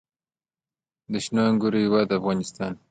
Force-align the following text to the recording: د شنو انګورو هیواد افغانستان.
د 1.11 1.13
شنو 1.23 1.41
انګورو 1.49 1.77
هیواد 1.85 2.09
افغانستان. 2.19 2.71